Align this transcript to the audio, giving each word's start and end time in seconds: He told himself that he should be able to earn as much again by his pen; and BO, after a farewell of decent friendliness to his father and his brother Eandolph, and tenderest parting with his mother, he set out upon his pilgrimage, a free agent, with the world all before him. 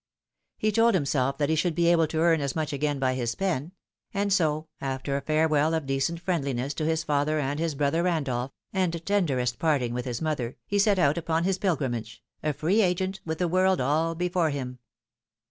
He 0.57 0.71
told 0.71 0.95
himself 0.95 1.37
that 1.37 1.49
he 1.49 1.55
should 1.55 1.75
be 1.75 1.85
able 1.85 2.07
to 2.07 2.17
earn 2.21 2.41
as 2.41 2.55
much 2.55 2.73
again 2.73 2.97
by 2.97 3.13
his 3.13 3.35
pen; 3.35 3.71
and 4.15 4.35
BO, 4.35 4.67
after 4.81 5.15
a 5.15 5.21
farewell 5.21 5.75
of 5.75 5.85
decent 5.85 6.19
friendliness 6.21 6.73
to 6.73 6.85
his 6.87 7.03
father 7.03 7.39
and 7.39 7.59
his 7.59 7.75
brother 7.75 8.03
Eandolph, 8.05 8.49
and 8.73 9.05
tenderest 9.05 9.59
parting 9.59 9.93
with 9.93 10.05
his 10.05 10.19
mother, 10.19 10.57
he 10.65 10.79
set 10.79 10.97
out 10.97 11.19
upon 11.19 11.43
his 11.43 11.59
pilgrimage, 11.59 12.23
a 12.41 12.51
free 12.51 12.81
agent, 12.81 13.19
with 13.27 13.37
the 13.37 13.47
world 13.47 13.79
all 13.79 14.15
before 14.15 14.49
him. 14.49 14.79